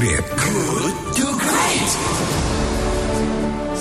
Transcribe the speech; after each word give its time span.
Great. 0.00 0.24
Good 0.32 0.96
to 1.12 1.26
Great. 1.36 1.90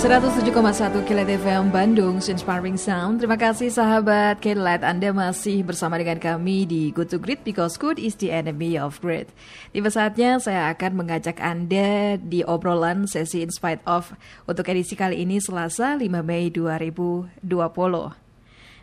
107,1 0.03 1.07
Kilat 1.07 1.31
FM 1.31 1.71
Bandung, 1.71 2.19
Inspiring 2.19 2.75
Sound. 2.75 3.23
Terima 3.23 3.39
kasih 3.39 3.71
sahabat 3.71 4.43
Kilat, 4.43 4.83
Anda 4.83 5.15
masih 5.15 5.63
bersama 5.63 5.95
dengan 5.95 6.19
kami 6.19 6.67
di 6.67 6.91
Good 6.91 7.15
to 7.15 7.23
Great 7.23 7.47
because 7.47 7.79
good 7.79 7.95
is 7.95 8.19
the 8.19 8.35
enemy 8.35 8.75
of 8.75 8.99
great. 8.99 9.31
Tiba 9.71 9.87
saatnya 9.87 10.43
saya 10.43 10.67
akan 10.75 11.07
mengajak 11.07 11.39
Anda 11.39 12.19
di 12.19 12.43
obrolan 12.43 13.07
sesi 13.07 13.39
In 13.39 13.55
Spite 13.55 13.87
of 13.87 14.11
untuk 14.43 14.67
edisi 14.67 14.99
kali 14.99 15.23
ini 15.23 15.39
Selasa 15.39 15.95
5 15.95 16.03
Mei 16.19 16.51
2020. 16.51 17.47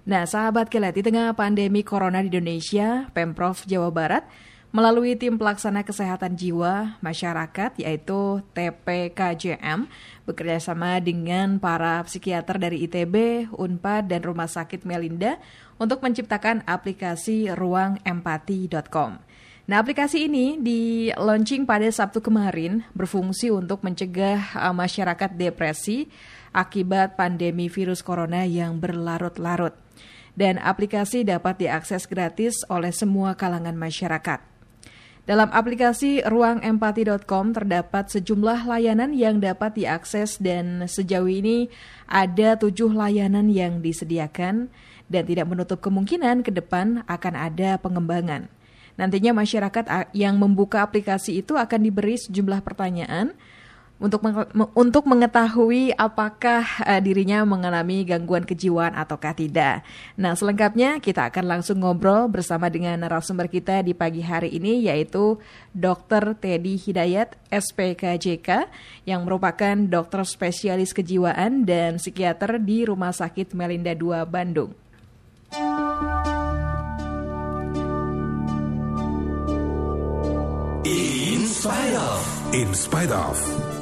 Nah, 0.08 0.24
sahabat 0.24 0.72
Kilat, 0.72 0.96
di 0.96 1.04
tengah 1.04 1.36
pandemi 1.36 1.84
corona 1.84 2.24
di 2.24 2.32
Indonesia, 2.32 3.12
Pemprov 3.12 3.68
Jawa 3.68 3.92
Barat 3.92 4.24
melalui 4.76 5.16
tim 5.16 5.40
pelaksana 5.40 5.88
kesehatan 5.88 6.36
jiwa 6.36 7.00
masyarakat 7.00 7.80
yaitu 7.80 8.44
TPKJM 8.52 9.88
bekerjasama 10.28 11.00
dengan 11.00 11.56
para 11.56 12.04
psikiater 12.04 12.60
dari 12.60 12.84
ITB, 12.84 13.48
Unpad, 13.56 14.12
dan 14.12 14.20
Rumah 14.20 14.44
Sakit 14.44 14.84
Melinda 14.84 15.40
untuk 15.80 16.04
menciptakan 16.04 16.60
aplikasi 16.68 17.48
ruangempati.com. 17.56 19.24
Nah, 19.66 19.76
aplikasi 19.80 20.28
ini 20.28 20.60
di 20.60 21.08
launching 21.16 21.64
pada 21.64 21.88
Sabtu 21.88 22.20
kemarin 22.20 22.84
berfungsi 22.92 23.48
untuk 23.48 23.80
mencegah 23.80 24.60
uh, 24.60 24.76
masyarakat 24.76 25.40
depresi 25.40 26.06
akibat 26.52 27.16
pandemi 27.16 27.72
virus 27.72 28.04
corona 28.04 28.44
yang 28.44 28.76
berlarut-larut. 28.76 29.72
Dan 30.36 30.60
aplikasi 30.60 31.24
dapat 31.24 31.64
diakses 31.64 32.04
gratis 32.04 32.60
oleh 32.68 32.92
semua 32.92 33.32
kalangan 33.40 33.72
masyarakat. 33.72 34.55
Dalam 35.26 35.50
aplikasi 35.50 36.22
ruangempati.com 36.22 37.50
terdapat 37.50 38.06
sejumlah 38.14 38.62
layanan 38.62 39.10
yang 39.10 39.42
dapat 39.42 39.74
diakses 39.74 40.38
dan 40.38 40.86
sejauh 40.86 41.26
ini 41.26 41.66
ada 42.06 42.54
tujuh 42.54 42.94
layanan 42.94 43.50
yang 43.50 43.82
disediakan 43.82 44.70
dan 45.10 45.22
tidak 45.26 45.50
menutup 45.50 45.82
kemungkinan 45.82 46.46
ke 46.46 46.54
depan 46.54 47.02
akan 47.10 47.34
ada 47.34 47.74
pengembangan. 47.82 48.46
Nantinya 48.94 49.42
masyarakat 49.42 50.14
yang 50.14 50.38
membuka 50.38 50.86
aplikasi 50.86 51.42
itu 51.42 51.58
akan 51.58 51.80
diberi 51.82 52.14
sejumlah 52.22 52.62
pertanyaan 52.62 53.34
untuk 53.96 54.20
untuk 54.76 55.08
mengetahui 55.08 55.96
apakah 55.96 56.64
uh, 56.84 57.00
dirinya 57.00 57.40
mengalami 57.48 58.04
gangguan 58.04 58.44
kejiwaan 58.44 58.92
ataukah 58.92 59.32
tidak. 59.32 59.80
Nah, 60.20 60.36
selengkapnya 60.36 61.00
kita 61.00 61.32
akan 61.32 61.44
langsung 61.48 61.80
ngobrol 61.80 62.28
bersama 62.28 62.68
dengan 62.68 63.00
narasumber 63.00 63.48
kita 63.48 63.80
di 63.80 63.96
pagi 63.96 64.20
hari 64.20 64.52
ini 64.52 64.84
yaitu 64.84 65.40
Dr. 65.72 66.36
Teddy 66.36 66.76
Hidayat, 66.76 67.40
SPKJK 67.48 68.68
yang 69.08 69.24
merupakan 69.24 69.74
dokter 69.88 70.28
spesialis 70.28 70.92
kejiwaan 70.92 71.64
dan 71.64 71.96
psikiater 71.96 72.60
di 72.60 72.84
Rumah 72.84 73.16
Sakit 73.16 73.56
Melinda 73.56 73.96
II 73.96 74.12
Bandung. 74.28 74.76
In 80.84 81.42
spite 81.48 81.96
of. 81.96 82.20
In 82.52 82.70
spite 82.76 83.10
of. 83.10 83.75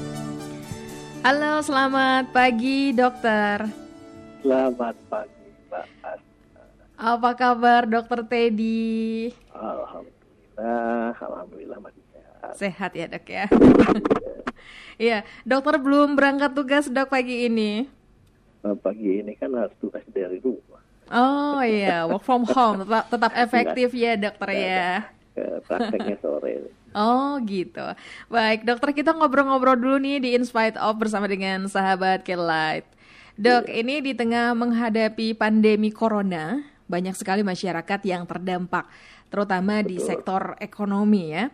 Halo, 1.25 1.65
selamat 1.65 2.37
pagi 2.37 2.93
dokter. 2.93 3.65
Selamat 4.45 4.93
pagi, 5.09 5.49
Mbak 5.73 5.87
Apa 7.01 7.31
kabar 7.33 7.89
dokter 7.89 8.21
Teddy? 8.29 9.33
Alhamdulillah, 9.57 11.17
Alhamdulillah 11.17 11.79
masih 11.81 12.05
sehat. 12.13 12.53
Sehat 12.61 12.91
ya 12.93 13.09
dok 13.09 13.25
ya? 13.25 13.49
Iya, 15.01 15.25
dokter 15.49 15.81
belum 15.81 16.13
berangkat 16.13 16.53
tugas 16.53 16.93
dok 16.93 17.09
pagi 17.09 17.49
ini? 17.49 17.89
Nah, 18.61 18.77
pagi 18.77 19.25
ini 19.25 19.33
kan 19.41 19.49
harus 19.57 19.73
tugas 19.81 20.05
dari 20.13 20.37
rumah. 20.45 20.85
Oh 21.09 21.65
iya, 21.65 22.05
work 22.05 22.21
from 22.21 22.45
home, 22.45 22.85
tetap, 22.85 23.09
tetap 23.09 23.33
efektif 23.33 23.97
ya 23.97 24.13
dokter 24.21 24.49
ya? 24.53 25.09
Prakteknya 25.65 26.21
sore. 26.21 26.69
Oh 26.95 27.43
gitu. 27.43 27.83
Baik, 28.31 28.63
dokter 28.63 28.95
kita 28.95 29.11
ngobrol-ngobrol 29.11 29.75
dulu 29.75 29.99
nih 29.99 30.23
di 30.23 30.31
Inspite 30.39 30.79
of 30.79 30.95
bersama 30.95 31.27
dengan 31.27 31.67
sahabat 31.67 32.23
Kelight. 32.23 32.87
Dok, 33.35 33.67
yeah. 33.67 33.83
ini 33.83 33.99
di 33.99 34.13
tengah 34.15 34.55
menghadapi 34.55 35.35
pandemi 35.35 35.91
corona, 35.91 36.63
banyak 36.87 37.19
sekali 37.19 37.43
masyarakat 37.43 38.01
yang 38.07 38.31
terdampak, 38.31 38.87
terutama 39.27 39.83
Betul. 39.83 39.89
di 39.91 39.97
sektor 39.99 40.43
ekonomi 40.63 41.35
ya. 41.35 41.51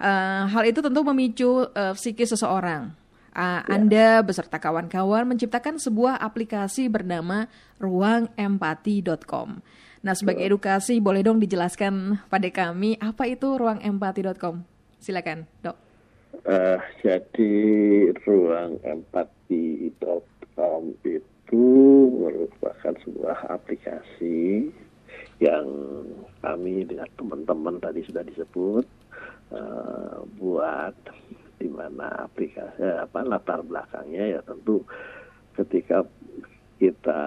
Uh, 0.00 0.50
hal 0.50 0.66
itu 0.66 0.82
tentu 0.82 1.06
memicu 1.06 1.70
uh, 1.70 1.94
psikis 1.94 2.34
seseorang. 2.34 2.90
Uh, 3.30 3.62
ya. 3.62 3.78
Anda 3.78 4.08
beserta 4.26 4.58
kawan-kawan 4.58 5.22
menciptakan 5.22 5.78
sebuah 5.78 6.18
aplikasi 6.18 6.90
bernama 6.90 7.46
ruangempati.com. 7.78 9.62
Nah, 10.00 10.14
sebagai 10.16 10.50
edukasi, 10.50 10.98
boleh 10.98 11.22
dong 11.22 11.38
dijelaskan 11.38 12.26
pada 12.26 12.48
kami 12.50 12.98
apa 12.98 13.30
itu 13.30 13.54
ruangempati.com? 13.54 14.79
Silakan, 15.00 15.48
dok. 15.64 15.76
Uh, 16.44 16.76
jadi 17.00 17.56
ruang 18.22 18.76
empati.com 18.84 20.82
itu 21.02 21.66
merupakan 22.20 22.94
sebuah 23.00 23.48
aplikasi 23.48 24.68
yang 25.40 25.66
kami 26.44 26.84
dengan 26.84 27.08
teman-teman 27.16 27.80
tadi 27.80 28.04
sudah 28.04 28.20
disebut 28.28 28.84
uh, 29.56 30.20
buat 30.36 30.94
di 31.56 31.68
mana 31.68 32.28
aplikasi 32.28 32.84
apa 32.84 33.24
latar 33.24 33.64
belakangnya 33.64 34.36
ya 34.36 34.40
tentu 34.44 34.84
ketika 35.56 36.04
kita 36.80 37.20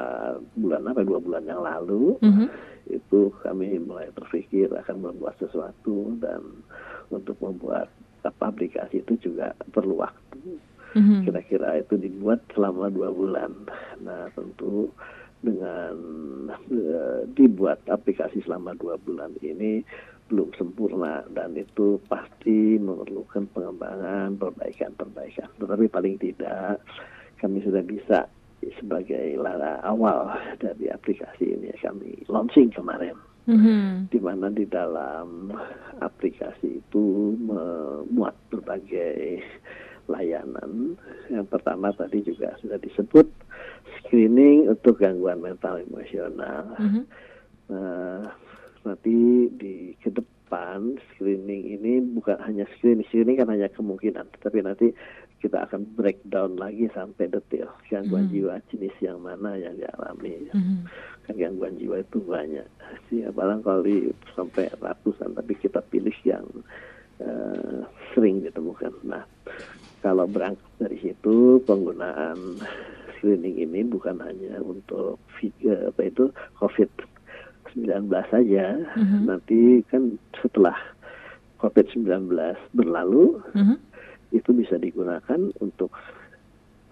bulan 0.58 0.90
apa 0.90 1.06
dua 1.06 1.22
bulan 1.22 1.46
yang 1.46 1.62
lalu 1.62 2.18
mm 2.22 2.32
-hmm. 2.34 2.48
itu 2.90 3.30
kami 3.46 3.78
mulai 3.82 4.10
berpikir 4.14 4.74
akan 4.74 5.10
membuat 5.10 5.38
sesuatu 5.38 6.18
dan 6.18 6.42
untuk 7.12 7.36
membuat 7.44 7.90
aplikasi 8.24 9.04
itu 9.04 9.20
juga 9.20 9.52
perlu 9.76 10.00
waktu. 10.00 10.40
Mm-hmm. 10.94 11.20
Kira-kira 11.26 11.70
itu 11.82 11.98
dibuat 11.98 12.40
selama 12.54 12.88
dua 12.94 13.10
bulan. 13.10 13.52
Nah 14.06 14.30
tentu 14.38 14.88
dengan 15.44 15.96
uh, 16.48 17.22
dibuat 17.36 17.84
aplikasi 17.90 18.40
selama 18.46 18.78
dua 18.80 18.96
bulan 19.02 19.36
ini 19.44 19.84
belum 20.32 20.56
sempurna 20.56 21.26
dan 21.36 21.52
itu 21.60 22.00
pasti 22.08 22.80
memerlukan 22.80 23.50
pengembangan, 23.52 24.40
perbaikan-perbaikan. 24.40 25.52
Tetapi 25.60 25.86
paling 25.92 26.16
tidak 26.22 26.80
kami 27.42 27.60
sudah 27.60 27.84
bisa 27.84 28.30
sebagai 28.80 29.36
lara 29.36 29.84
awal 29.84 30.32
dari 30.56 30.88
aplikasi 30.88 31.52
ini 31.52 31.76
kami 31.84 32.24
launching 32.32 32.72
kemarin 32.72 33.12
mm-hmm. 33.48 34.10
di 34.12 34.20
mana 34.20 34.48
di 34.52 34.66
dalam 34.68 35.52
aplikasi 36.00 36.80
itu 36.84 37.36
memuat 37.40 38.36
berbagai 38.52 39.42
layanan. 40.12 41.00
Yang 41.32 41.48
pertama 41.48 41.96
tadi 41.96 42.24
juga 42.24 42.56
sudah 42.60 42.78
disebut 42.80 43.28
screening 44.00 44.68
untuk 44.68 45.00
gangguan 45.00 45.40
mental 45.40 45.80
emosional. 45.80 46.76
Mm-hmm. 46.80 47.04
Nah, 47.72 48.28
nanti 48.84 49.48
di 49.56 49.96
ke 50.04 50.12
depan 50.12 51.00
screening 51.16 51.80
ini 51.80 52.04
bukan 52.14 52.38
hanya 52.44 52.68
screening, 52.78 53.08
screening 53.10 53.40
kan 53.40 53.50
hanya 53.50 53.72
kemungkinan, 53.72 54.28
tapi 54.44 54.62
nanti 54.62 54.92
kita 55.44 55.68
akan 55.68 55.84
breakdown 56.00 56.56
lagi 56.56 56.88
sampai 56.96 57.28
detail 57.28 57.68
gangguan 57.92 58.32
mm-hmm. 58.32 58.36
jiwa 58.40 58.56
jenis 58.72 58.96
yang 59.04 59.20
mana 59.20 59.60
yang 59.60 59.76
dialami. 59.76 60.48
Mm-hmm 60.56 60.88
kan 61.24 61.36
gangguan 61.40 61.80
jiwa 61.80 62.04
itu 62.04 62.20
banyak 62.20 62.68
sih 63.08 63.24
barangkali 63.32 64.12
sampai 64.36 64.68
ratusan 64.84 65.32
tapi 65.32 65.56
kita 65.56 65.80
pilih 65.88 66.16
yang 66.28 66.44
uh, 67.24 67.88
sering 68.12 68.44
ditemukan 68.44 68.92
nah 69.08 69.24
kalau 70.04 70.28
berangkat 70.28 70.68
dari 70.84 71.00
situ 71.00 71.64
penggunaan 71.64 72.60
screening 73.16 73.56
ini 73.56 73.88
bukan 73.88 74.20
hanya 74.20 74.60
untuk 74.60 75.16
uh, 75.16 75.82
apa 75.88 76.02
itu 76.04 76.28
covid 76.60 76.92
19 77.72 78.12
saja 78.28 78.66
mm-hmm. 78.76 79.22
nanti 79.24 79.80
kan 79.88 80.20
setelah 80.44 80.76
covid 81.64 81.88
19 81.96 82.28
berlalu 82.76 83.40
mm-hmm. 83.56 83.78
Itu 84.34 84.50
bisa 84.52 84.76
digunakan 84.82 85.40
untuk 85.62 85.94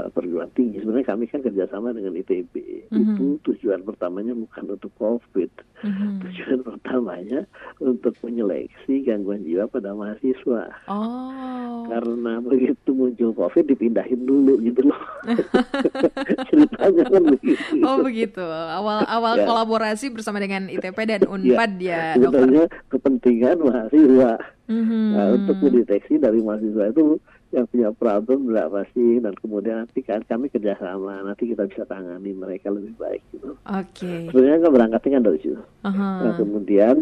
perguruan 0.10 0.50
tinggi. 0.58 0.82
Sebenarnya 0.82 1.14
kami 1.14 1.30
kan 1.30 1.46
kerjasama 1.46 1.94
dengan 1.94 2.18
ITB. 2.18 2.54
Mm-hmm. 2.90 3.16
Itu 3.20 3.26
tujuan 3.54 3.86
pertamanya 3.86 4.34
bukan 4.34 4.74
untuk 4.74 4.90
COVID. 4.98 5.52
Mm-hmm. 5.86 6.12
Tujuan 6.26 6.60
pertamanya 6.74 7.46
untuk 7.78 8.18
menyeleksi 8.26 9.06
gangguan 9.06 9.46
jiwa 9.46 9.70
pada 9.70 9.94
mahasiswa. 9.94 10.74
Oh. 10.90 11.86
Karena 11.86 12.42
begitu 12.42 12.90
muncul 12.96 13.36
COVID 13.36 13.70
dipindahin 13.70 14.26
dulu 14.26 14.58
gitu 14.66 14.90
loh. 14.90 15.02
Ceritanya 16.50 17.04
kan 17.06 17.24
begitu. 17.38 17.76
Oh 17.86 18.02
begitu. 18.02 18.42
Awal 18.42 19.06
awal 19.06 19.34
ya. 19.38 19.46
kolaborasi 19.46 20.10
bersama 20.10 20.42
dengan 20.42 20.72
ITP 20.72 20.98
dan 21.06 21.22
Unpad 21.30 21.72
ya, 21.78 22.18
ya 22.18 22.18
Sebenarnya 22.18 22.66
kepentingan 22.90 23.58
mahasiswa. 23.62 24.34
Mhm. 24.72 25.04
Nah, 25.12 25.28
untuk 25.36 25.58
mendeteksi 25.60 26.16
dari 26.16 26.40
mahasiswa 26.40 26.96
itu 26.96 27.20
yang 27.52 27.68
punya 27.68 27.92
problem 27.92 28.48
berapa 28.48 28.88
sih 28.96 29.20
dan 29.20 29.36
kemudian 29.36 29.84
nanti 29.84 30.00
kan 30.00 30.24
kami 30.24 30.48
kerjasama 30.48 31.20
nanti 31.22 31.52
kita 31.52 31.68
bisa 31.68 31.84
tangani 31.84 32.32
mereka 32.32 32.72
lebih 32.72 32.96
baik 32.96 33.20
gitu. 33.36 33.60
Oke. 33.68 34.32
Sebenarnya 34.32 34.64
kan 34.64 34.72
berangkatnya 34.72 35.12
kan 35.20 35.24
dari 35.28 35.40
situ. 35.44 35.60
Aha. 35.84 36.10
Nah, 36.24 36.34
kemudian 36.40 36.96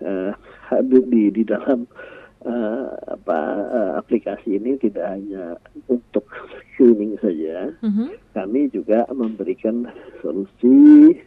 eh, 0.00 0.30
hadir 0.70 1.02
di 1.10 1.34
di 1.34 1.42
dalam 1.42 1.90
eh, 2.46 2.86
apa 3.10 3.38
eh, 3.68 3.92
aplikasi 3.98 4.56
ini 4.56 4.78
tidak 4.78 5.10
hanya 5.10 5.58
untuk 5.90 6.24
screening 6.72 7.18
saja, 7.18 7.74
Mhm. 7.82 8.14
kami 8.32 8.70
juga 8.70 9.04
memberikan 9.10 9.90
solusi 10.22 11.18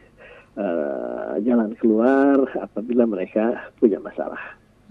eh, 0.53 1.33
jalan 1.43 1.73
keluar 1.77 2.47
apabila 2.57 3.03
mereka 3.03 3.69
punya 3.77 3.99
masalah. 3.99 4.39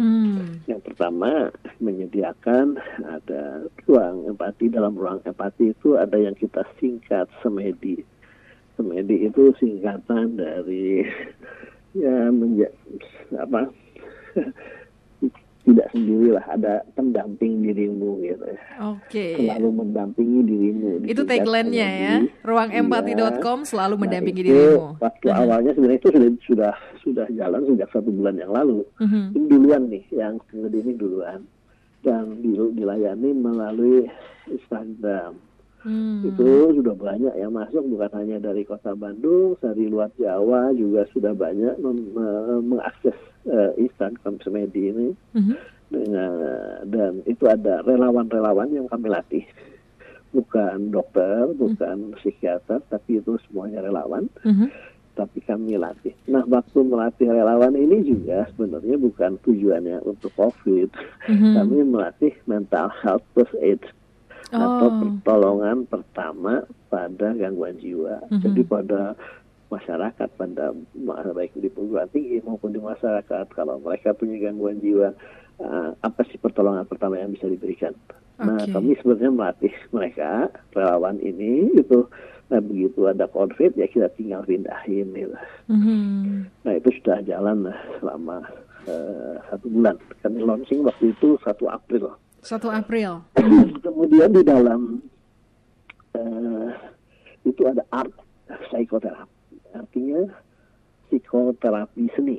Hmm. 0.01 0.65
Yang 0.65 0.81
pertama 0.89 1.53
menyediakan 1.77 2.81
ada 3.05 3.69
ruang 3.85 4.25
empati 4.33 4.73
dalam 4.73 4.97
ruang 4.97 5.21
empati 5.23 5.77
itu 5.77 6.01
ada 6.01 6.17
yang 6.17 6.33
kita 6.33 6.65
singkat 6.81 7.29
semedi. 7.45 8.01
Semedi 8.81 9.29
itu 9.29 9.53
singkatan 9.61 10.41
dari 10.41 11.05
ya 12.03 12.33
menja 12.33 12.73
apa 13.37 13.69
tidak 15.63 15.87
sendirilah 15.95 16.43
ada 16.51 16.83
pendamping 16.99 17.63
dirimu 17.63 18.19
gitu 18.19 18.43
ya. 18.43 18.59
Oke. 18.83 19.27
Selalu 19.39 19.69
mendampingi 19.71 20.41
dirimu. 20.43 20.91
Itu 21.07 21.23
tagline-nya 21.23 21.89
ya. 22.03 22.15
Ruangempati.com 22.43 23.59
Iya. 23.63 23.69
selalu 23.71 23.95
Nah, 23.95 24.01
mendampingi 24.03 24.43
itu 24.43 24.49
dirimu. 24.51 24.99
Waktu 24.99 25.27
Aha. 25.31 25.39
awalnya 25.39 25.71
sebenarnya 25.79 26.01
itu 26.03 26.11
sudah 26.11 26.31
sudah 26.43 26.73
sudah 27.03 27.27
jalan 27.39 27.63
sejak 27.71 27.89
satu 27.95 28.11
bulan 28.11 28.35
yang 28.43 28.51
lalu. 28.51 28.83
Mhm. 28.99 29.23
Ini 29.33 29.45
duluan 29.47 29.83
nih 29.87 30.05
yang 30.11 30.35
ini 30.53 30.93
duluan 30.99 31.41
dan 32.03 32.43
dil- 32.43 32.75
dilayani 32.75 33.31
melalui 33.31 34.11
Instagram. 34.51 35.39
Hmm. 35.83 36.23
Itu 36.23 36.79
sudah 36.79 36.95
banyak 36.95 37.35
yang 37.35 37.51
masuk 37.51 37.83
bukan 37.91 38.11
hanya 38.15 38.39
dari 38.39 38.63
kota 38.63 38.95
Bandung, 38.95 39.59
dari 39.59 39.91
luar 39.91 40.15
Jawa 40.15 40.71
juga 40.75 41.03
sudah 41.11 41.35
banyak 41.35 41.75
mengakses 42.63 43.19
eh, 43.47 43.71
Instagram 43.79 44.39
Semedi 44.41 44.83
ini 44.89 45.09
Mhm. 45.35 45.55
dengan 45.89 46.33
dan 46.87 47.13
itu 47.25 47.45
ada 47.47 47.83
relawan-relawan 47.83 48.71
yang 48.71 48.87
kami 48.89 49.09
latih. 49.09 49.45
Bukan 50.33 50.89
dokter, 50.89 51.45
bukan 51.53 52.17
psikiater, 52.17 52.81
tapi 52.89 53.21
itu 53.21 53.37
semuanya 53.49 53.85
relawan 53.85 54.33
Mhm. 54.41 54.73
tapi 55.13 55.45
kami 55.45 55.77
latih. 55.77 56.17
Nah, 56.25 56.41
waktu 56.49 56.81
melatih 56.81 57.29
relawan 57.29 57.77
ini 57.77 58.01
juga 58.01 58.49
sebenarnya 58.57 58.97
bukan 58.97 59.37
tujuannya 59.45 60.01
untuk 60.09 60.33
COVID. 60.33 60.89
Mhm. 61.29 61.53
Kami 61.53 61.77
melatih 61.85 62.33
mental 62.49 62.89
health 63.05 63.21
first 63.37 63.53
aid 63.61 63.85
atau 64.49 64.89
Oh. 64.89 64.97
pertolongan 65.05 65.85
pertama 65.85 66.65
pada 66.89 67.37
gangguan 67.37 67.77
jiwa. 67.77 68.25
Mhm. 68.33 68.41
Jadi 68.41 68.63
pada 68.65 69.13
masyarakat 69.73 70.29
pada 70.37 70.77
baik 71.33 71.57
di 71.57 71.73
perguruan 71.73 72.09
tinggi 72.13 72.45
maupun 72.45 72.77
di 72.77 72.81
masyarakat 72.81 73.49
kalau 73.57 73.81
mereka 73.81 74.13
punya 74.13 74.37
gangguan 74.37 74.77
jiwa 74.85 75.17
eh, 75.65 75.91
apa 75.97 76.21
sih 76.29 76.37
pertolongan 76.37 76.85
pertama 76.85 77.17
yang 77.17 77.33
bisa 77.33 77.49
diberikan? 77.49 77.97
Nah, 78.43 78.61
Oke. 78.61 78.75
kami 78.75 78.93
sebenarnya 79.01 79.31
melatih 79.33 79.75
mereka 79.97 80.53
relawan 80.77 81.17
ini 81.25 81.73
itu 81.73 82.05
nah 82.53 82.61
begitu 82.61 83.09
ada 83.09 83.25
konflik 83.33 83.73
ya 83.81 83.89
kita 83.89 84.13
tinggal 84.13 84.45
pindahin 84.45 85.09
gitu. 85.17 85.37
Mhm. 85.73 86.53
Nah 86.69 86.73
itu 86.77 86.93
sudah 87.01 87.25
jalan 87.25 87.65
lah 87.65 87.79
selama 87.97 88.45
eh, 88.85 89.35
satu 89.49 89.73
bulan. 89.73 89.97
Kami 90.21 90.45
launching 90.45 90.85
waktu 90.85 91.17
itu 91.17 91.41
1 91.41 91.49
April. 91.73 92.13
1 92.45 92.61
April. 92.69 93.25
Kemudian 93.89 94.37
di 94.37 94.43
dalam 94.45 95.01
eh, 96.13 96.69
itu 97.49 97.63
ada 97.65 97.81
art 97.89 98.13
psikoterapi. 98.69 99.42
Artinya 99.73 100.21
psikoterapi 101.09 102.09
seni. 102.17 102.39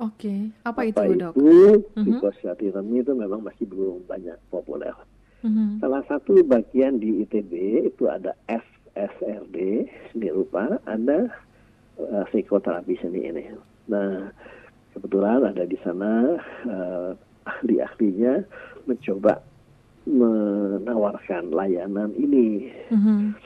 Oke. 0.00 0.48
Apa, 0.64 0.86
Apa 0.88 1.04
itu, 1.04 1.12
Dok? 1.20 1.34
itu 1.36 1.50
Mhm. 1.96 2.04
psikoterapi 2.20 2.64
itu 2.72 3.12
memang 3.12 3.40
masih 3.44 3.68
belum 3.68 4.00
banyak 4.08 4.36
populer. 4.48 4.94
Mhm. 5.44 5.80
Salah 5.80 6.04
satu 6.08 6.40
bagian 6.44 7.00
di 7.00 7.24
ITB 7.24 7.52
itu 7.92 8.08
ada 8.08 8.32
FSRD 8.48 9.88
seni 10.12 10.28
rupa, 10.32 10.80
ada 10.84 11.28
eh, 12.00 12.24
psikoterapi 12.32 12.96
seni 13.00 13.28
ini. 13.28 13.44
Nah, 13.92 14.32
kebetulan 14.96 15.44
ada 15.44 15.64
di 15.68 15.76
sana 15.84 16.36
eh, 16.64 17.10
ahli-ahlinya 17.44 18.40
mencoba 18.88 19.40
menawarkan 20.08 21.52
layanan 21.52 22.12
ini. 22.16 22.72
Mhm. 22.88 23.36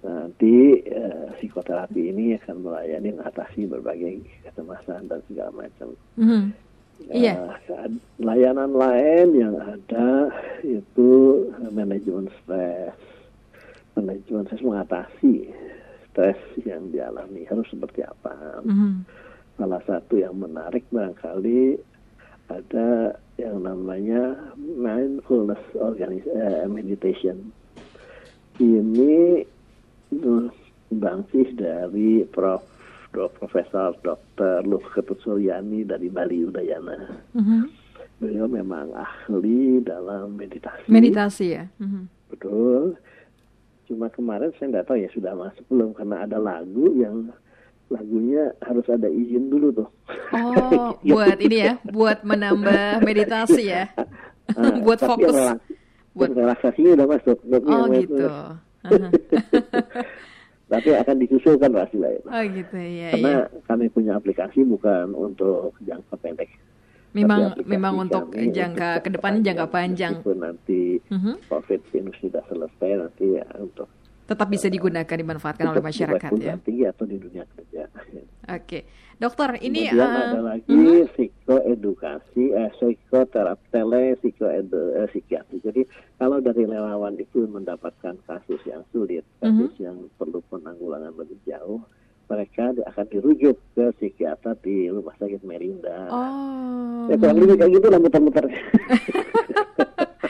Nanti 0.00 0.80
eh, 0.80 1.28
psikoterapi 1.36 2.08
ini 2.08 2.32
akan 2.40 2.64
melayani 2.64 3.20
mengatasi 3.20 3.68
berbagai 3.68 4.24
kecemasan 4.48 5.12
dan 5.12 5.20
segala 5.28 5.52
macam. 5.52 5.92
Mhm. 6.16 6.44
Iya. 7.12 7.56
Eh, 7.68 7.88
layanan 8.20 8.72
lain 8.72 9.28
yang 9.36 9.56
ada 9.60 10.32
itu 10.64 11.10
manajemen 11.68 12.32
stres. 12.40 12.96
Manajemen 13.96 14.48
stres 14.48 14.64
mengatasi 14.64 15.52
stres 16.08 16.40
yang 16.64 16.88
dialami 16.88 17.44
harus 17.44 17.68
seperti 17.68 18.00
apa. 18.00 18.64
Mhm. 18.64 19.04
Salah 19.60 19.84
satu 19.84 20.16
yang 20.16 20.40
menarik 20.40 20.88
barangkali 20.88 21.76
ada 22.48 23.20
yang 23.36 23.62
namanya 23.68 24.36
mindfulness 24.56 25.60
eh, 25.76 26.64
meditation. 26.64 27.52
Ini 28.60 29.44
bangsis 30.90 31.48
dari 31.54 32.24
Prof. 32.26 32.62
Profesor 33.10 33.90
Dr. 34.00 34.62
Lukhet 34.62 35.02
Suryani 35.18 35.82
dari 35.82 36.06
Bali 36.06 36.46
Udayana. 36.46 37.10
Mhm. 37.34 37.66
Beliau 38.16 38.46
memang 38.46 38.94
ahli 38.94 39.82
dalam 39.82 40.38
meditasi. 40.38 40.86
Meditasi 40.86 41.46
ya. 41.50 41.66
Mhm. 41.82 42.06
Betul. 42.30 42.94
Cuma 43.90 44.06
kemarin 44.08 44.54
saya 44.54 44.70
nggak 44.70 44.86
tahu 44.86 44.96
ya 44.96 45.10
sudah 45.10 45.34
masuk 45.34 45.66
belum 45.66 45.90
karena 45.90 46.22
ada 46.22 46.38
lagu 46.38 46.94
yang 46.94 47.34
lagunya 47.90 48.54
harus 48.62 48.86
ada 48.86 49.10
izin 49.10 49.50
dulu 49.50 49.74
tuh. 49.74 49.88
Oh, 50.30 50.94
buat 51.10 51.42
ini 51.42 51.66
ya, 51.66 51.82
buat 51.90 52.22
menambah 52.22 53.02
meditasi 53.02 53.74
ya. 53.74 53.90
Ah, 54.54 54.70
buat 54.86 55.02
fokus. 55.02 55.34
relaks- 55.34 55.66
Buat- 56.14 56.30
relaksasinya 56.32 56.94
udah 56.94 57.06
masuk. 57.10 57.38
Oh 57.42 57.90
yang 57.90 58.06
gitu. 58.06 58.22
itu-. 58.22 58.69
Tapi 60.70 60.88
akan 60.94 61.16
disusulkan 61.18 61.74
pasti 61.74 61.98
lah 61.98 62.14
itu. 62.14 62.28
Oh 62.30 62.42
gitu 62.46 62.76
ya. 62.78 63.10
Karena 63.10 63.34
ya. 63.42 63.60
kami 63.66 63.90
punya 63.90 64.14
aplikasi 64.14 64.62
bukan 64.62 65.10
untuk 65.18 65.74
jangka 65.82 66.14
pendek. 66.22 66.46
Memang 67.10 67.58
memang 67.66 68.06
untuk 68.06 68.30
jangka 68.30 69.02
ke 69.02 69.10
depan 69.10 69.42
jangka 69.42 69.66
panjang. 69.66 70.22
Meskipun 70.22 70.38
nanti 70.46 71.02
Mhm. 71.10 71.50
COVID 71.50 71.80
ini 71.98 72.10
sudah 72.22 72.42
selesai 72.46 72.90
nanti 73.02 73.34
ya 73.34 73.46
untuk 73.58 73.90
Tetap 74.30 74.46
bisa 74.46 74.70
digunakan 74.70 75.10
dimanfaatkan 75.10 75.74
oleh 75.74 75.82
masyarakat 75.82 76.30
ya. 76.38 76.54
tinggi 76.62 76.86
atau 76.86 77.02
di 77.02 77.18
dunia 77.18 77.42
kerja. 77.50 77.90
Oke, 78.48 78.88
dokter 79.20 79.60
ini 79.60 79.92
Kemudian 79.92 80.08
eh, 80.08 80.24
ada 80.32 80.40
lagi 80.40 80.72
mhm. 80.72 81.12
psikoedukasi, 81.12 82.44
eh, 82.56 82.70
psikoterapi, 82.72 83.66
tele, 83.68 84.16
psikoedu, 84.16 84.96
eh, 84.96 85.06
psikiatri. 85.12 85.60
Jadi 85.60 85.82
kalau 86.16 86.40
dari 86.40 86.64
relawan 86.64 87.20
itu 87.20 87.44
mendapatkan 87.44 88.16
kasus 88.24 88.60
yang 88.64 88.80
sulit, 88.88 89.22
kasus 89.44 89.76
Mhm. 89.76 89.84
yang 89.84 89.96
perlu 90.16 90.40
penanggulangan 90.48 91.12
lebih 91.20 91.36
jauh, 91.44 91.84
mereka 92.30 92.72
akan 92.86 93.06
dirujuk 93.10 93.58
ke 93.74 93.84
psikiater 93.98 94.54
di 94.62 94.86
rumah 94.86 95.12
sakit 95.18 95.42
Merinda. 95.42 96.08
Oh. 96.08 97.10
Ya 97.10 97.18
kurang 97.18 97.42
lebih 97.42 97.58
kayak 97.58 97.72
gitu 97.76 97.86
lah 97.90 97.98
muter-muter. 97.98 98.46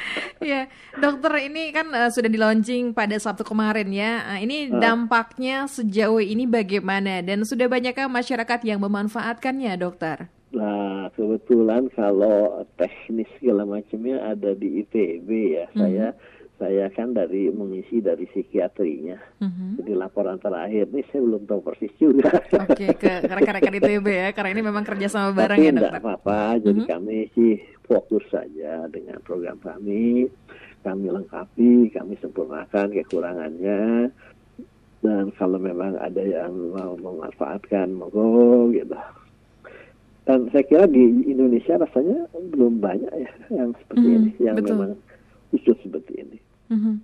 Ya, 0.41 0.73
dokter 0.97 1.37
ini 1.45 1.69
kan 1.69 1.93
eh, 1.93 2.09
sudah 2.09 2.33
di 2.33 2.41
launching 2.41 2.97
pada 2.97 3.13
Sabtu 3.15 3.45
kemarin 3.45 3.93
ya. 3.93 4.25
Ah, 4.25 4.39
ini 4.41 4.73
Ah. 4.73 4.81
dampaknya 4.81 5.69
sejauh 5.69 6.17
ini 6.19 6.49
bagaimana 6.49 7.21
dan 7.21 7.45
sudah 7.45 7.69
banyakkah 7.69 8.09
masyarakat 8.09 8.61
yang 8.65 8.81
memanfaatkannya, 8.81 9.77
dokter? 9.77 10.33
Nah, 10.51 11.13
kebetulan 11.15 11.93
kalau 11.93 12.65
teknis 12.75 13.29
segala 13.39 13.63
macamnya 13.63 14.19
ada 14.27 14.57
di 14.57 14.83
ITB 14.83 15.29
ya. 15.55 15.65
Mhm. 15.71 15.77
Saya 15.77 16.07
saya 16.61 16.93
kan 16.93 17.17
dari 17.17 17.49
mengisi 17.49 17.99
dari 17.99 18.29
psikiatrinya. 18.29 19.17
Mhm. 19.41 19.81
Jadi 19.81 19.93
laporan 19.97 20.37
terakhir 20.37 20.93
nih 20.93 21.09
saya 21.09 21.25
belum 21.25 21.49
tahu 21.49 21.61
persis 21.65 21.89
juga. 21.97 22.29
Oke, 22.69 22.93
ke 22.95 23.25
rekan-rekan 23.25 23.81
ITB 23.81 24.07
ya, 24.07 24.29
karena 24.31 24.53
ini 24.53 24.61
memang 24.61 24.85
kerjasama 24.85 25.33
bareng 25.33 25.57
Tapi 25.57 25.67
ya, 25.67 25.73
dokter. 25.73 25.95
apa-apa. 25.97 26.41
Jadi 26.61 26.81
Mhm. 26.85 26.89
kami 26.93 27.17
sih 27.33 27.53
fokus 27.83 28.29
saja 28.29 28.85
dengan 28.87 29.17
program 29.25 29.57
kami. 29.57 30.29
Kami 30.81 31.07
lengkapi, 31.09 31.73
kami 31.91 32.15
sempurnakan 32.21 32.93
kekurangannya. 32.95 34.13
Dan 35.01 35.33
kalau 35.33 35.57
memang 35.57 35.97
ada 35.97 36.21
yang 36.21 36.53
mau 36.71 36.93
memanfaatkan, 36.95 37.89
monggo 37.91 38.69
gitu. 38.71 38.93
dan 40.21 40.47
saya 40.53 40.63
kira 40.63 40.85
di 40.87 41.27
Indonesia 41.27 41.75
rasanya 41.75 42.23
belum 42.55 42.79
banyak 42.79 43.11
ya 43.11 43.31
yang 43.51 43.75
seperti 43.75 44.07
Mhm, 44.07 44.15
ini, 44.15 44.31
yang 44.39 44.55
betul. 44.55 44.77
memang 44.79 44.91
khusus 45.51 45.75
seperti 45.83 46.13
ini. 46.23 46.39
Mhm. 46.71 46.95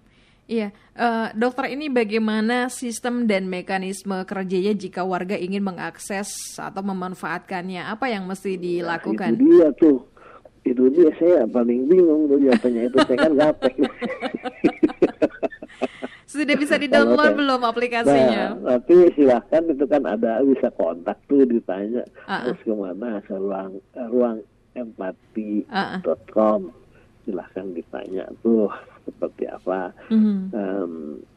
Iya, 0.47 0.71
Eh, 0.97 1.29
dokter 1.35 1.69
ini 1.69 1.91
bagaimana 1.91 2.73
sistem 2.73 3.27
dan 3.27 3.45
mekanisme 3.45 4.17
kerjanya 4.25 4.73
jika 4.73 5.03
warga 5.03 5.37
ingin 5.37 5.61
mengakses 5.61 6.31
atau 6.57 6.81
memanfaatkannya? 6.81 7.85
Apa 7.85 8.09
yang 8.09 8.25
mesti 8.25 8.55
Nah, 8.55 8.63
dilakukan? 8.97 9.35
itu 9.35 9.45
dia 9.45 9.69
tuh. 9.77 9.99
Itu 10.63 10.89
dia 10.89 11.11
saya 11.15 11.45
paling 11.45 11.85
bingung 11.85 12.27
tuh 12.27 12.41
jawabannya 12.41 12.83
itu 12.87 12.99
saya 13.03 13.19
kan 13.21 13.33
gaptek. 13.35 13.75
Sudah 16.27 16.55
bisa 16.55 16.75
di-download 16.77 17.13
Kalau 17.13 17.29
saya- 17.29 17.39
belum 17.39 17.61
aplikasinya? 17.63 18.43
Nah, 18.57 18.79
tapi 18.79 18.95
silahkan 19.13 19.63
itu 19.67 19.85
kan 19.85 20.03
ada 20.05 20.43
bisa 20.43 20.69
kontak 20.73 21.17
tuh 21.27 21.45
ditanya 21.45 22.03
ah. 22.25 22.43
harus 22.43 22.59
ke 22.59 22.73
mana 22.73 23.21
ke 23.21 23.35
ruang 23.35 23.73
eh, 23.93 24.09
ruang 24.09 24.37
Ah, 24.73 24.81
ah. 24.81 26.01
empati.com 26.01 26.61
silahkan 27.23 27.67
ditanya 27.73 28.25
tuh 28.41 28.69
seperti 29.07 29.47
apa. 29.47 29.95
Mhm. 30.11 30.37
Em, 30.51 30.93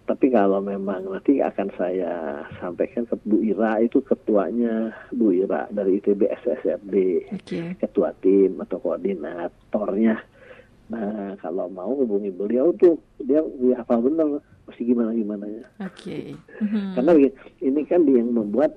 tapi 0.09 0.33
kalau 0.33 0.57
memang 0.57 1.05
nanti 1.05 1.37
akan 1.37 1.69
saya 1.77 2.41
sampaikan 2.57 3.05
ke 3.05 3.15
Bu 3.23 3.45
Ira 3.45 3.77
itu 3.79 4.01
ketuanya 4.01 4.89
Bu 5.13 5.29
Ira 5.31 5.69
dari 5.69 6.01
ITB 6.01 6.25
SSRD 6.41 6.95
Oke. 7.37 7.61
ketua 7.77 8.09
tim 8.17 8.57
atau 8.57 8.81
koordinatornya. 8.81 10.17
Nah 10.89 11.37
kalau 11.37 11.69
mau 11.69 11.93
hubungi 11.93 12.33
beliau 12.33 12.73
tuh 12.73 12.97
dia 13.21 13.45
hafal 13.77 14.01
bener 14.01 14.41
mesti 14.65 14.81
gimana 14.81 15.13
gimana 15.13 15.45
ya. 15.45 15.65
Oke. 15.85 16.33
Mhm. 16.65 16.97
Karena 16.97 17.11
begini, 17.13 17.33
ini 17.61 17.81
kan 17.85 18.01
dia 18.09 18.17
yang 18.17 18.33
membuat 18.33 18.73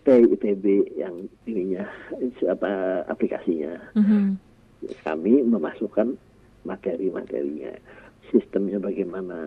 stay 0.00 0.22
ITB 0.24 0.94
yang 0.94 1.26
ininya 1.44 1.84
apa 2.46 3.02
aplikasinya. 3.10 3.74
Mhm. 3.98 4.38
Kami 5.02 5.42
memasukkan 5.42 6.14
materi-materinya, 6.62 7.74
sistemnya 8.30 8.78
bagaimana, 8.80 9.38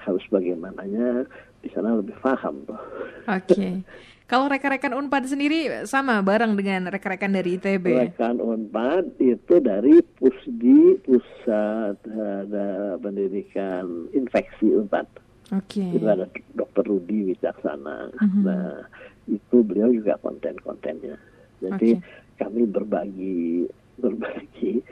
harus 0.00 0.24
bagaimananya 0.30 1.26
di 1.62 1.68
sana 1.74 1.98
lebih 1.98 2.14
paham 2.22 2.64
tuh. 2.66 2.80
Oke. 3.26 3.82
Kalau 4.28 4.44
rekan-rekan 4.44 4.92
Unpad 4.92 5.24
sendiri 5.24 5.88
sama 5.88 6.20
bareng 6.20 6.52
dengan 6.52 6.92
rekan-rekan 6.92 7.32
dari 7.32 7.56
ITB. 7.56 8.12
Rekan 8.12 8.36
Unpad 8.44 9.16
itu 9.24 9.56
dari 9.56 10.04
Pusdi 10.20 11.00
Pusat 11.00 11.96
ada 12.12 13.00
Pendidikan 13.00 14.12
Infeksi 14.12 14.68
Unpad. 14.76 15.08
Oke. 15.56 15.80
Itu 15.80 16.04
ada 16.04 16.28
Dokter 16.52 16.84
Rudi 16.84 17.32
Wicaksana. 17.32 18.12
Mhm. 18.20 18.40
Nah 18.44 18.84
itu 19.32 19.64
beliau 19.64 19.88
juga 19.96 20.20
konten-kontennya. 20.20 21.16
Jadi 21.64 21.96
Oke. 21.96 22.04
kami 22.36 22.68
berbagi 22.68 23.64
berbagi 23.96 24.84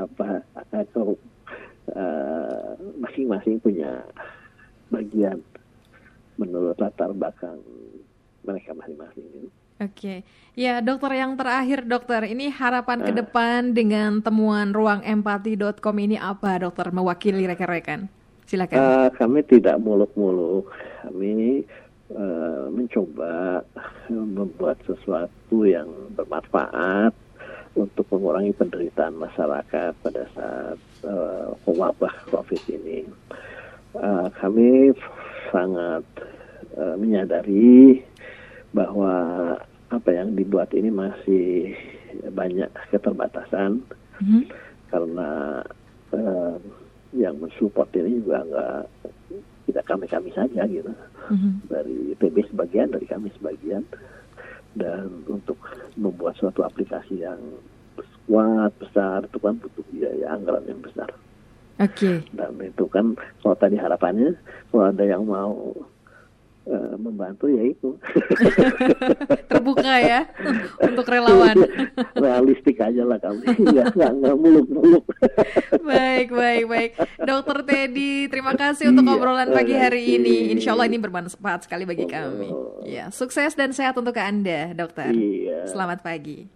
apa 0.00 0.40
atau 0.72 1.20
eh, 1.90 2.70
masing-masing 2.98 3.60
punya 3.60 4.02
bagian 4.88 5.42
menurut 6.36 6.76
latar 6.76 7.10
belakang 7.12 7.58
mereka 8.42 8.74
masing-masing. 8.74 9.50
Oke, 9.76 10.24
ya 10.56 10.80
dokter 10.80 11.20
yang 11.20 11.36
terakhir 11.36 11.84
dokter, 11.84 12.24
ini 12.24 12.48
harapan 12.48 13.04
ke 13.04 13.12
Ah. 13.12 13.18
depan 13.20 13.76
dengan 13.76 14.24
temuan 14.24 14.72
ruang 14.72 15.04
empati.com 15.04 15.96
ini 16.00 16.16
apa 16.16 16.64
dokter 16.64 16.88
mewakili 16.88 17.44
rekan-rekan? 17.44 18.08
Silakan. 18.48 18.78
Eh, 18.78 19.08
kami 19.20 19.44
tidak 19.44 19.76
muluk-muluk, 19.76 20.72
kami 21.04 21.60
eh, 22.08 22.64
mencoba 22.72 23.60
membuat 24.08 24.78
sesuatu 24.86 25.66
yang 25.66 25.90
bermanfaat 26.14 27.12
untuk 27.76 28.06
mengurangi 28.08 28.54
penderitaan 28.56 29.18
masyarakat 29.18 29.92
pada 30.00 30.22
saat 30.32 30.75
eh, 30.75 30.75
wabah 31.76 32.14
COVID 32.32 32.62
ini. 32.66 33.04
Eh, 33.96 34.26
kami 34.36 34.92
sangat 35.48 36.04
eh, 36.76 36.94
menyadari 36.96 38.02
bahwa 38.72 39.12
apa 39.88 40.10
yang 40.10 40.36
dibuat 40.36 40.74
ini 40.74 40.90
masih 40.90 41.72
banyak 42.32 42.68
keterbatasan 42.90 43.80
Mhm. 44.20 44.40
karena 44.90 45.62
eh, 46.12 46.56
yang 47.16 47.40
mensupport 47.40 47.88
ini 47.96 48.20
juga 48.20 48.44
nggak 48.44 48.80
tidak 49.66 49.84
kami 49.86 50.06
kami 50.06 50.30
saja 50.32 50.68
gitu 50.68 50.92
Mhm. 51.32 51.50
dari 51.70 52.12
PB 52.14 52.52
sebagian 52.52 52.92
dari 52.92 53.06
kami 53.08 53.32
sebagian 53.40 53.84
dan 54.76 55.24
untuk 55.24 55.56
membuat 55.96 56.36
suatu 56.36 56.60
aplikasi 56.60 57.24
yang 57.24 57.40
kuat 58.28 58.74
besar 58.76 59.24
itu 59.24 59.38
kan 59.38 59.56
butuh 59.56 59.86
biaya 59.88 60.36
anggaran 60.36 60.66
yang 60.68 60.82
besar 60.82 61.08
Oke, 61.76 62.24
dan 62.32 62.56
itu 62.64 62.84
kan 62.88 63.12
kalau 63.44 63.56
tadi 63.60 63.76
harapannya 63.76 64.32
kalau 64.72 64.88
ada 64.88 65.04
yang 65.04 65.28
mau 65.28 65.76
eh, 66.64 66.94
membantu 66.96 67.52
ya 67.52 67.68
itu 67.68 68.00
terbuka 69.52 69.94
ya 70.00 70.24
untuk 70.80 71.04
relawan. 71.04 71.52
realistik 72.24 72.80
aja 72.80 73.04
lah 73.04 73.20
kami 73.20 73.44
nggak 73.44 73.92
nggak 73.92 74.12
nggak 74.24 74.36
muluk-muluk 74.40 75.04
baik, 75.92 76.32
baik, 76.32 76.64
baik. 76.64 76.90
Dokter 77.22 77.58
Teddy, 77.68 78.32
terima 78.32 78.56
kasih 78.56 78.90
untuk 78.90 79.04
Iya, 79.06 79.12
obrolan 79.20 79.50
pagi 79.52 79.74
hari 79.76 80.16
ini. 80.16 80.56
Insya 80.56 80.72
Allah 80.72 80.88
ini 80.88 80.96
bermanfaat 80.96 81.68
sekali 81.68 81.84
bagi 81.84 82.08
kami. 82.08 82.48
Oh. 82.50 82.82
Ya, 82.82 83.12
sukses 83.12 83.52
dan 83.52 83.76
sehat 83.76 83.94
untuk 84.00 84.16
Anda, 84.16 84.72
dokter. 84.72 85.12
Iya. 85.12 85.68
Selamat 85.70 86.00
pagi. 86.00 86.48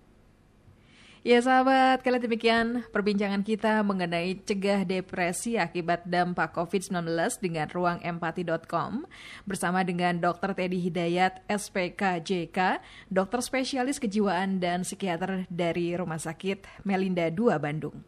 Ya 1.21 1.37
sahabat, 1.37 2.01
kali 2.01 2.17
demikian 2.17 2.81
perbincangan 2.97 3.45
kita 3.45 3.85
mengenai 3.85 4.41
cegah 4.41 4.89
depresi 4.89 5.61
akibat 5.61 6.09
dampak 6.09 6.57
COVID-19 6.57 7.13
dengan 7.45 7.69
ruangempati.com 7.69 9.05
bersama 9.45 9.85
dengan 9.85 10.17
Dr. 10.17 10.57
Teddy 10.57 10.81
Hidayat, 10.81 11.45
SPKJK, 11.45 12.81
dokter 13.13 13.45
spesialis 13.45 14.01
kejiwaan 14.01 14.65
dan 14.65 14.81
psikiater 14.81 15.45
dari 15.53 15.93
Rumah 15.93 16.17
Sakit 16.17 16.89
Melinda 16.89 17.29
II 17.29 17.53
Bandung. 17.61 18.01